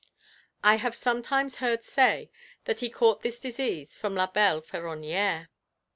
[0.63, 2.31] _I have sometimes heard say_(!)
[2.63, 5.49] that he caught this disease from La belle Féronnière."